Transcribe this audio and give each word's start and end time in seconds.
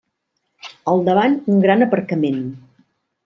Al 0.93 1.03
davant 1.09 1.37
un 1.55 1.61
gran 1.67 1.87
aparcament. 1.87 2.41